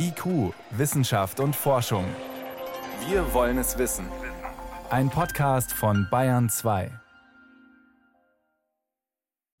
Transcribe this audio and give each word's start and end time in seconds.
IQ, 0.00 0.54
Wissenschaft 0.70 1.40
und 1.40 1.56
Forschung. 1.56 2.04
Wir 3.08 3.34
wollen 3.34 3.58
es 3.58 3.78
wissen. 3.78 4.06
Ein 4.90 5.10
Podcast 5.10 5.72
von 5.72 6.06
Bayern 6.08 6.48
2. 6.48 6.92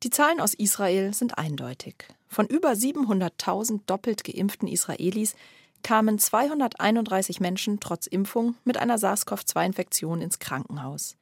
Die 0.04 0.10
Zahlen 0.10 0.40
aus 0.40 0.54
Israel 0.54 1.12
sind 1.12 1.38
eindeutig. 1.38 2.06
Von 2.28 2.46
über 2.46 2.70
700.000 2.70 3.80
doppelt 3.86 4.22
geimpften 4.22 4.68
Israelis 4.68 5.34
kamen 5.82 6.20
231 6.20 7.40
Menschen 7.40 7.80
trotz 7.80 8.06
Impfung 8.06 8.54
mit 8.64 8.76
einer 8.76 8.96
SARS-CoV-2-Infektion 8.96 10.22
ins 10.22 10.38
Krankenhaus. 10.38 11.16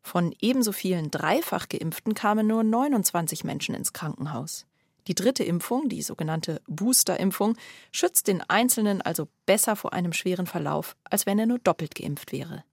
Von 0.00 0.32
ebenso 0.40 0.70
vielen 0.70 1.10
dreifach 1.10 1.68
geimpften 1.68 2.14
kamen 2.14 2.46
nur 2.46 2.62
29 2.62 3.42
Menschen 3.42 3.74
ins 3.74 3.92
Krankenhaus. 3.92 4.64
Die 5.06 5.14
dritte 5.14 5.44
Impfung, 5.44 5.88
die 5.88 6.02
sogenannte 6.02 6.62
Booster-Impfung, 6.66 7.56
schützt 7.92 8.28
den 8.28 8.42
Einzelnen 8.48 9.02
also 9.02 9.28
besser 9.46 9.76
vor 9.76 9.92
einem 9.92 10.12
schweren 10.12 10.46
Verlauf, 10.46 10.96
als 11.04 11.26
wenn 11.26 11.38
er 11.38 11.46
nur 11.46 11.58
doppelt 11.58 11.94
geimpft 11.94 12.32
wäre. 12.32 12.64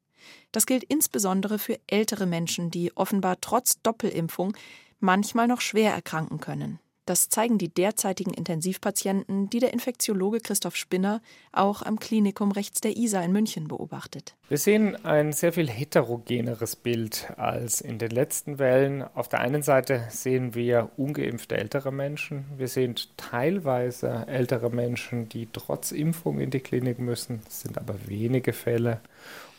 Das 0.52 0.66
gilt 0.66 0.84
insbesondere 0.84 1.60
für 1.60 1.80
ältere 1.88 2.26
Menschen, 2.26 2.72
die 2.72 2.96
offenbar 2.96 3.40
trotz 3.42 3.82
Doppelimpfung 3.82 4.56
manchmal 5.00 5.48
noch 5.48 5.62
schwer 5.62 5.94
erkranken 5.94 6.40
können. 6.40 6.80
Das 7.06 7.30
zeigen 7.30 7.58
die 7.58 7.70
derzeitigen 7.70 8.34
Intensivpatienten, 8.34 9.50
die 9.50 9.60
der 9.60 9.74
Infektiologe 9.74 10.40
Christoph 10.40 10.76
Spinner 10.76 11.22
auch 11.52 11.82
am 11.82 12.00
Klinikum 12.00 12.52
rechts 12.52 12.80
der 12.80 12.96
Isar 12.96 13.24
in 13.24 13.32
München 13.32 13.68
beobachtet. 13.68 14.36
Wir 14.50 14.60
sehen 14.60 15.04
ein 15.04 15.34
sehr 15.34 15.52
viel 15.52 15.70
heterogeneres 15.70 16.76
Bild 16.76 17.32
als 17.38 17.82
in 17.82 17.98
den 17.98 18.12
letzten 18.12 18.60
Wellen. 18.60 19.04
Auf 19.16 19.28
der 19.28 19.40
einen 19.40 19.64
Seite 19.64 20.06
sehen 20.10 20.54
wir 20.54 20.92
ungeimpfte 20.98 21.58
ältere 21.58 21.92
Menschen. 21.92 22.46
Wir 22.58 22.68
sehen 22.68 22.96
teilweise 23.18 24.28
ältere 24.28 24.70
Menschen, 24.70 25.28
die 25.28 25.48
trotz 25.52 25.92
Impfung 25.92 26.40
in 26.40 26.52
die 26.52 26.60
Klinik 26.60 27.00
müssen. 27.00 27.42
Das 27.46 27.62
sind 27.62 27.78
aber 27.78 27.96
wenige 28.08 28.54
Fälle. 28.54 29.02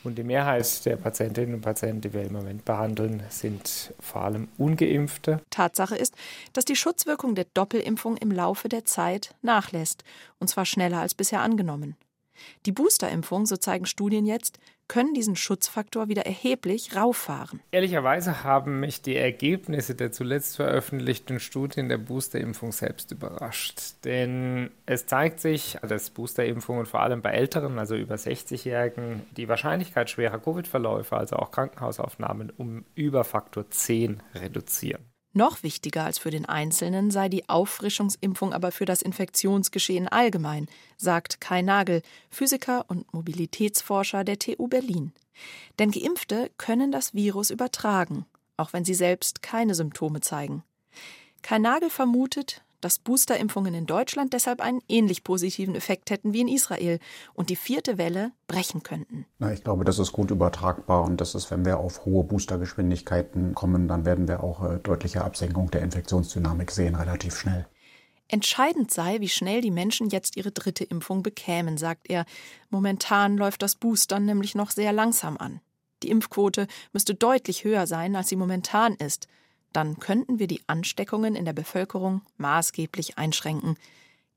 Und 0.05 0.17
die 0.17 0.25
Mehrheit 0.25 0.85
der 0.85 0.97
Patientinnen 0.97 1.55
und 1.55 1.61
Patienten, 1.61 2.01
die 2.01 2.13
wir 2.13 2.23
im 2.23 2.33
Moment 2.33 2.65
behandeln, 2.65 3.23
sind 3.29 3.95
vor 4.01 4.23
allem 4.23 4.49
ungeimpfte. 4.59 5.41
Tatsache 5.51 5.97
ist, 5.97 6.15
dass 6.53 6.65
die 6.65 6.77
Schutzwirkung 6.77 7.35
der 7.35 7.47
Doppelimpfung 7.55 8.17
im 8.17 8.33
Laufe 8.33 8.69
der 8.69 8.85
Zeit 8.85 9.35
nachlässt, 9.43 10.03
und 10.41 10.49
zwar 10.49 10.67
schneller 10.67 11.01
als 11.01 11.15
bisher 11.15 11.41
angenommen. 11.41 11.97
Die 12.67 12.73
Boosterimpfung, 12.73 13.47
so 13.47 13.57
zeigen 13.57 13.87
Studien 13.87 14.27
jetzt, 14.27 14.59
können 14.89 15.15
diesen 15.15 15.37
Schutzfaktor 15.37 16.09
wieder 16.09 16.27
erheblich 16.27 16.95
rauffahren. 16.95 17.61
Ehrlicherweise 17.71 18.45
haben 18.45 18.81
mich 18.81 19.01
die 19.01 19.17
Ergebnisse 19.17 19.95
der 19.95 20.13
zuletzt 20.13 20.57
veröffentlichten 20.57 21.41
Studien 21.41 21.89
der 21.89 21.99
Boosterimpfung 21.99 22.73
selbst 22.73 23.11
überrascht. 23.11 23.81
Denn 24.05 24.71
es 24.85 25.07
zeigt 25.07 25.41
sich, 25.41 25.79
dass 25.83 26.11
Boosterimpfungen 26.11 26.85
vor 26.85 27.01
allem 27.01 27.23
bei 27.23 27.31
Älteren, 27.31 27.79
also 27.79 27.97
über 27.97 28.17
60-Jährigen, 28.17 29.23
die 29.37 29.49
Wahrscheinlichkeit 29.49 30.11
schwerer 30.11 30.39
Covid-Verläufe, 30.39 31.17
also 31.17 31.37
auch 31.37 31.51
Krankenhausaufnahmen, 31.53 32.53
um 32.57 32.85
über 32.95 33.25
Faktor 33.25 33.71
10 33.71 34.23
reduzieren. 34.35 35.12
Noch 35.35 35.63
wichtiger 35.63 36.05
als 36.05 36.19
für 36.19 36.31
den 36.31 36.45
Einzelnen 36.45 37.11
sei 37.11 37.29
die 37.31 37.49
Auffrischungsimpfung 37.49 38.53
aber 38.53 38.71
für 38.71 38.85
das 38.85 39.01
Infektionsgeschehen 39.01 40.09
allgemein, 40.09 40.67
sagt 40.99 41.41
Kai 41.41 41.63
Nagel, 41.63 42.03
Physiker 42.31 42.85
und 42.89 43.13
Mobilitätsforscher 43.15 44.25
der 44.25 44.39
TU 44.39 44.69
Berlin. 44.69 45.13
Denn 45.79 45.91
Geimpfte 45.91 46.51
können 46.59 46.93
das 46.93 47.15
Virus 47.15 47.51
übertragen, 47.51 48.27
auch 48.59 48.75
wenn 48.75 48.85
sie 48.85 48.95
selbst 48.95 49.41
keine 49.41 49.75
Symptome 49.75 50.21
zeigen. 50.21 50.65
Kai 51.41 51.59
Nagel 51.59 51.89
vermutet, 51.89 52.63
dass 52.83 52.99
Boosterimpfungen 52.99 53.73
in 53.73 53.87
Deutschland 53.87 54.35
deshalb 54.35 54.61
einen 54.61 54.83
ähnlich 54.89 55.25
positiven 55.25 55.75
Effekt 55.75 56.11
hätten 56.11 56.33
wie 56.35 56.43
in 56.43 56.49
Israel 56.49 56.99
und 57.33 57.49
die 57.49 57.57
vierte 57.57 57.97
Welle 57.97 58.33
brechen 58.47 58.83
könnten. 58.83 59.25
Na, 59.39 59.53
ich 59.53 59.65
glaube, 59.65 59.85
das 59.85 59.99
ist 59.99 60.13
gut 60.13 60.31
übertragbar 60.31 61.05
und 61.05 61.21
das 61.21 61.35
ist, 61.35 61.51
wenn 61.51 61.65
wir 61.65 61.79
auf 61.79 62.05
hohe 62.05 62.25
Boostergeschwindigkeiten 62.25 63.55
kommen, 63.55 63.89
dann 63.89 64.05
werden 64.05 64.29
wir 64.29 64.43
auch 64.43 64.63
äh, 64.63 64.79
deutliche 64.79 65.25
Absenkung 65.25 65.71
der 65.71 65.83
Infektionsdynamik 65.83 66.71
sehen, 66.71 66.95
relativ 66.95 67.37
schnell. 67.37 67.67
Entscheidend 68.29 68.91
sei, 68.91 69.21
wie 69.21 69.29
schnell 69.29 69.61
die 69.61 69.71
Menschen 69.71 70.09
jetzt 70.09 70.37
ihre 70.37 70.53
dritte 70.53 70.85
Impfung 70.85 71.23
bekämen, 71.23 71.77
sagt 71.77 72.09
er. 72.09 72.25
Momentan 72.71 73.37
läuft 73.37 73.63
das 73.63 73.77
Boostern 73.77 74.25
nämlich 74.25 74.55
noch 74.55 74.71
sehr 74.71 74.93
langsam 74.93 75.37
an. 75.37 75.61
Die 76.03 76.11
Impfquote 76.11 76.67
müsste 76.93 77.15
deutlich 77.15 77.65
höher 77.65 77.87
sein, 77.87 78.17
als 78.17 78.29
sie 78.29 78.37
momentan 78.37 78.95
ist 78.95 79.29
dann 79.73 79.99
könnten 79.99 80.39
wir 80.39 80.47
die 80.47 80.61
Ansteckungen 80.67 81.35
in 81.35 81.45
der 81.45 81.53
Bevölkerung 81.53 82.23
maßgeblich 82.39 83.19
einschränken. 83.19 83.77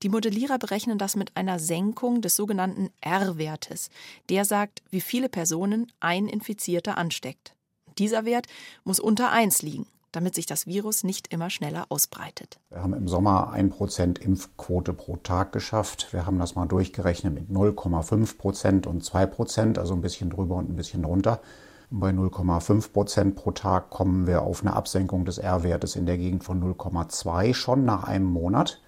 Die 0.04 0.10
Modellierer 0.10 0.60
berechnen 0.60 0.98
das 0.98 1.16
mit 1.16 1.36
einer 1.38 1.58
Senkung 1.58 2.22
des 2.22 2.36
sogenannten 2.36 2.90
R-Wertes. 3.02 3.90
Der 4.30 4.46
sagt, 4.46 4.84
wie 4.90 5.02
viele 5.02 5.30
Personen 5.30 5.92
ein 6.00 6.28
Infizierter 6.28 6.98
ansteckt. 6.98 7.56
Dieser 7.98 8.26
Wert 8.26 8.48
muss 8.84 9.00
unter 9.00 9.32
1 9.32 9.62
liegen, 9.62 9.88
damit 10.12 10.36
sich 10.36 10.46
das 10.46 10.68
Virus 10.68 11.04
nicht 11.06 11.32
immer 11.32 11.50
schneller 11.50 11.86
ausbreitet. 11.90 12.60
Wir 12.70 12.84
haben 12.84 12.94
im 12.94 13.08
Sommer 13.08 13.54
1% 13.54 14.20
Impfquote 14.20 14.94
pro 14.94 15.16
Tag 15.16 15.54
geschafft. 15.54 16.12
Wir 16.12 16.26
haben 16.26 16.40
das 16.40 16.56
mal 16.56 16.66
durchgerechnet 16.66 17.34
mit 17.34 17.50
0,5% 17.50 18.88
und 18.88 19.04
2%, 19.04 19.80
also 19.80 19.94
ein 19.94 20.02
bisschen 20.02 20.30
drüber 20.30 20.56
und 20.56 20.70
ein 20.70 20.76
bisschen 20.76 21.04
drunter. 21.04 21.42
Bei 21.90 22.10
0,5 22.10 22.92
Prozent 22.92 23.36
pro 23.36 23.52
Tag 23.52 23.90
kommen 23.90 24.28
wir 24.28 24.42
auf 24.42 24.62
eine 24.62 24.74
Absenkung 24.74 25.26
des 25.26 25.38
R-Wertes 25.38 25.96
in 25.96 26.06
der 26.06 26.18
Gegend 26.18 26.44
von 26.44 26.62
0,2 26.62 27.54
schon 27.54 27.86
nach 27.86 28.04
einem 28.04 28.26
Monat. 28.26 28.82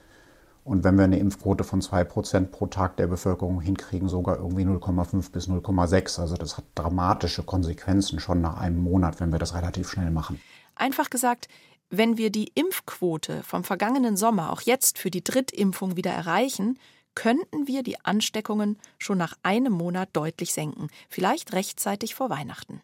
Und 0.63 0.83
wenn 0.83 0.97
wir 0.97 1.05
eine 1.05 1.19
Impfquote 1.19 1.63
von 1.63 1.81
2 1.81 2.03
Prozent 2.03 2.51
pro 2.51 2.67
Tag 2.67 2.97
der 2.97 3.07
Bevölkerung 3.07 3.61
hinkriegen, 3.61 4.09
sogar 4.09 4.37
irgendwie 4.37 4.63
0,5 4.63 5.31
bis 5.31 5.47
0,6. 5.47 6.19
Also 6.19 6.35
das 6.35 6.57
hat 6.57 6.65
dramatische 6.75 7.43
Konsequenzen 7.43 8.19
schon 8.19 8.41
nach 8.41 8.57
einem 8.57 8.79
Monat, 8.83 9.21
wenn 9.21 9.31
wir 9.31 9.39
das 9.39 9.53
relativ 9.53 9.89
schnell 9.89 10.11
machen. 10.11 10.41
Einfach 10.75 11.09
gesagt, 11.09 11.47
wenn 11.89 12.17
wir 12.17 12.31
die 12.31 12.51
Impfquote 12.53 13.43
vom 13.43 13.63
vergangenen 13.63 14.17
Sommer 14.17 14.51
auch 14.51 14.61
jetzt 14.61 14.97
für 14.97 15.09
die 15.09 15.23
Drittimpfung 15.23 15.95
wieder 15.95 16.11
erreichen, 16.11 16.77
könnten 17.17 17.65
wir 17.65 17.81
die 17.81 17.99
Ansteckungen 18.05 18.77
schon 18.99 19.17
nach 19.17 19.33
einem 19.41 19.73
Monat 19.73 20.09
deutlich 20.13 20.53
senken, 20.53 20.87
vielleicht 21.09 21.51
rechtzeitig 21.51 22.13
vor 22.13 22.29
Weihnachten. 22.29 22.83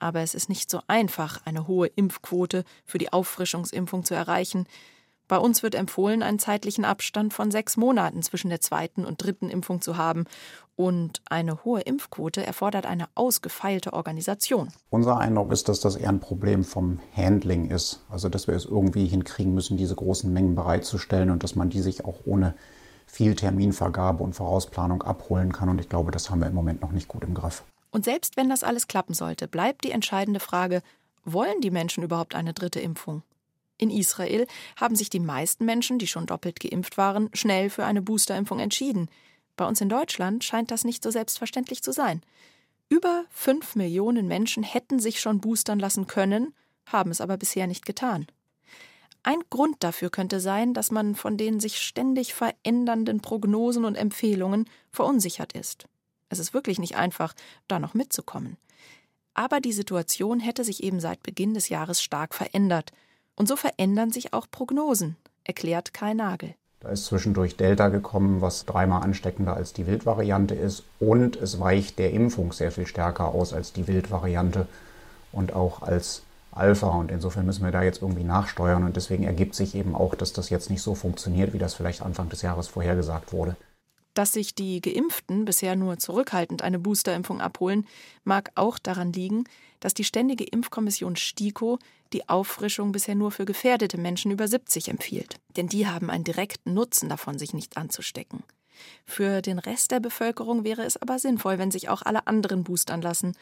Aber 0.00 0.18
es 0.20 0.34
ist 0.34 0.48
nicht 0.48 0.68
so 0.68 0.80
einfach, 0.88 1.42
eine 1.44 1.68
hohe 1.68 1.86
Impfquote 1.86 2.64
für 2.84 2.98
die 2.98 3.12
Auffrischungsimpfung 3.12 4.02
zu 4.02 4.14
erreichen. 4.14 4.66
Bei 5.28 5.38
uns 5.38 5.62
wird 5.62 5.76
empfohlen, 5.76 6.24
einen 6.24 6.40
zeitlichen 6.40 6.84
Abstand 6.84 7.32
von 7.34 7.52
sechs 7.52 7.76
Monaten 7.76 8.20
zwischen 8.24 8.50
der 8.50 8.60
zweiten 8.60 9.04
und 9.04 9.22
dritten 9.22 9.48
Impfung 9.48 9.80
zu 9.80 9.96
haben. 9.96 10.24
Und 10.74 11.22
eine 11.30 11.62
hohe 11.64 11.82
Impfquote 11.82 12.44
erfordert 12.44 12.84
eine 12.84 13.06
ausgefeilte 13.14 13.92
Organisation. 13.92 14.70
Unser 14.90 15.18
Eindruck 15.18 15.52
ist, 15.52 15.68
dass 15.68 15.78
das 15.78 15.94
eher 15.94 16.08
ein 16.08 16.18
Problem 16.18 16.64
vom 16.64 16.98
Handling 17.14 17.70
ist. 17.70 18.04
Also, 18.08 18.28
dass 18.28 18.48
wir 18.48 18.54
es 18.54 18.64
irgendwie 18.64 19.06
hinkriegen 19.06 19.54
müssen, 19.54 19.76
diese 19.76 19.94
großen 19.94 20.32
Mengen 20.32 20.56
bereitzustellen 20.56 21.30
und 21.30 21.44
dass 21.44 21.54
man 21.54 21.70
die 21.70 21.80
sich 21.80 22.04
auch 22.04 22.22
ohne 22.24 22.56
viel 23.08 23.34
Terminvergabe 23.34 24.22
und 24.22 24.34
Vorausplanung 24.34 25.02
abholen 25.02 25.52
kann. 25.52 25.68
Und 25.68 25.80
ich 25.80 25.88
glaube, 25.88 26.12
das 26.12 26.30
haben 26.30 26.40
wir 26.40 26.46
im 26.46 26.54
Moment 26.54 26.82
noch 26.82 26.92
nicht 26.92 27.08
gut 27.08 27.24
im 27.24 27.34
Griff. 27.34 27.64
Und 27.90 28.04
selbst 28.04 28.36
wenn 28.36 28.48
das 28.48 28.62
alles 28.62 28.86
klappen 28.86 29.14
sollte, 29.14 29.48
bleibt 29.48 29.84
die 29.84 29.90
entscheidende 29.90 30.40
Frage, 30.40 30.82
wollen 31.24 31.60
die 31.60 31.70
Menschen 31.70 32.04
überhaupt 32.04 32.34
eine 32.34 32.52
dritte 32.52 32.80
Impfung? 32.80 33.22
In 33.78 33.90
Israel 33.90 34.46
haben 34.76 34.94
sich 34.94 35.08
die 35.08 35.20
meisten 35.20 35.64
Menschen, 35.64 35.98
die 35.98 36.06
schon 36.06 36.26
doppelt 36.26 36.60
geimpft 36.60 36.98
waren, 36.98 37.30
schnell 37.32 37.70
für 37.70 37.84
eine 37.84 38.02
Boosterimpfung 38.02 38.58
entschieden. 38.58 39.08
Bei 39.56 39.66
uns 39.66 39.80
in 39.80 39.88
Deutschland 39.88 40.44
scheint 40.44 40.70
das 40.70 40.84
nicht 40.84 41.02
so 41.02 41.10
selbstverständlich 41.10 41.82
zu 41.82 41.92
sein. 41.92 42.22
Über 42.88 43.24
fünf 43.30 43.76
Millionen 43.76 44.26
Menschen 44.26 44.62
hätten 44.62 44.98
sich 44.98 45.20
schon 45.20 45.40
boostern 45.40 45.78
lassen 45.78 46.06
können, 46.06 46.54
haben 46.86 47.10
es 47.10 47.20
aber 47.20 47.36
bisher 47.36 47.66
nicht 47.66 47.86
getan. 47.86 48.26
Ein 49.28 49.44
Grund 49.50 49.84
dafür 49.84 50.08
könnte 50.08 50.40
sein, 50.40 50.72
dass 50.72 50.90
man 50.90 51.14
von 51.14 51.36
den 51.36 51.60
sich 51.60 51.82
ständig 51.82 52.32
verändernden 52.32 53.20
Prognosen 53.20 53.84
und 53.84 53.94
Empfehlungen 53.94 54.64
verunsichert 54.90 55.52
ist. 55.52 55.84
Es 56.30 56.38
ist 56.38 56.54
wirklich 56.54 56.78
nicht 56.78 56.96
einfach, 56.96 57.34
da 57.66 57.78
noch 57.78 57.92
mitzukommen. 57.92 58.56
Aber 59.34 59.60
die 59.60 59.74
Situation 59.74 60.40
hätte 60.40 60.64
sich 60.64 60.82
eben 60.82 60.98
seit 60.98 61.22
Beginn 61.22 61.52
des 61.52 61.68
Jahres 61.68 62.02
stark 62.02 62.34
verändert. 62.34 62.92
Und 63.36 63.48
so 63.48 63.56
verändern 63.56 64.12
sich 64.12 64.32
auch 64.32 64.46
Prognosen, 64.50 65.18
erklärt 65.44 65.92
Kai 65.92 66.14
Nagel. 66.14 66.54
Da 66.80 66.88
ist 66.88 67.04
zwischendurch 67.04 67.54
Delta 67.54 67.88
gekommen, 67.88 68.40
was 68.40 68.64
dreimal 68.64 69.02
ansteckender 69.02 69.54
als 69.54 69.74
die 69.74 69.86
Wildvariante 69.86 70.54
ist. 70.54 70.84
Und 71.00 71.36
es 71.36 71.60
weicht 71.60 71.98
der 71.98 72.12
Impfung 72.12 72.54
sehr 72.54 72.72
viel 72.72 72.86
stärker 72.86 73.34
aus 73.34 73.52
als 73.52 73.74
die 73.74 73.88
Wildvariante 73.88 74.66
und 75.32 75.52
auch 75.52 75.82
als 75.82 76.22
Alpha 76.58 76.88
und 76.88 77.10
insofern 77.10 77.46
müssen 77.46 77.64
wir 77.64 77.70
da 77.70 77.82
jetzt 77.82 78.02
irgendwie 78.02 78.24
nachsteuern 78.24 78.84
und 78.84 78.96
deswegen 78.96 79.24
ergibt 79.24 79.54
sich 79.54 79.74
eben 79.74 79.94
auch, 79.94 80.14
dass 80.14 80.32
das 80.32 80.50
jetzt 80.50 80.70
nicht 80.70 80.82
so 80.82 80.94
funktioniert, 80.94 81.52
wie 81.52 81.58
das 81.58 81.74
vielleicht 81.74 82.02
Anfang 82.02 82.28
des 82.28 82.42
Jahres 82.42 82.68
vorhergesagt 82.68 83.32
wurde. 83.32 83.56
Dass 84.14 84.32
sich 84.32 84.54
die 84.54 84.80
Geimpften 84.80 85.44
bisher 85.44 85.76
nur 85.76 85.98
zurückhaltend 85.98 86.62
eine 86.62 86.80
Boosterimpfung 86.80 87.40
abholen, 87.40 87.86
mag 88.24 88.50
auch 88.56 88.78
daran 88.78 89.12
liegen, 89.12 89.44
dass 89.78 89.94
die 89.94 90.04
Ständige 90.04 90.44
Impfkommission 90.44 91.14
STIKO 91.14 91.78
die 92.12 92.28
Auffrischung 92.28 92.90
bisher 92.90 93.14
nur 93.14 93.30
für 93.30 93.44
gefährdete 93.44 93.98
Menschen 93.98 94.32
über 94.32 94.48
70 94.48 94.88
empfiehlt. 94.88 95.36
Denn 95.56 95.68
die 95.68 95.86
haben 95.86 96.10
einen 96.10 96.24
direkten 96.24 96.74
Nutzen 96.74 97.08
davon, 97.08 97.38
sich 97.38 97.54
nicht 97.54 97.76
anzustecken. 97.76 98.42
Für 99.04 99.42
den 99.42 99.58
Rest 99.58 99.90
der 99.90 100.00
Bevölkerung 100.00 100.64
wäre 100.64 100.82
es 100.82 101.00
aber 101.00 101.18
sinnvoll, 101.18 101.58
wenn 101.58 101.70
sich 101.70 101.88
auch 101.88 102.02
alle 102.02 102.26
anderen 102.26 102.64
boostern 102.64 103.02
lassen. 103.02 103.34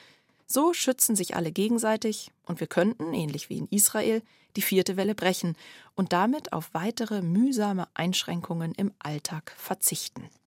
So 0.46 0.72
schützen 0.72 1.16
sich 1.16 1.34
alle 1.34 1.50
gegenseitig 1.50 2.30
und 2.46 2.60
wir 2.60 2.66
könnten, 2.66 3.12
ähnlich 3.12 3.50
wie 3.50 3.58
in 3.58 3.68
Israel, 3.68 4.22
die 4.54 4.62
vierte 4.62 4.96
Welle 4.96 5.14
brechen 5.14 5.56
und 5.94 6.12
damit 6.12 6.52
auf 6.52 6.72
weitere 6.72 7.20
mühsame 7.20 7.88
Einschränkungen 7.94 8.72
im 8.72 8.92
Alltag 8.98 9.52
verzichten. 9.56 10.28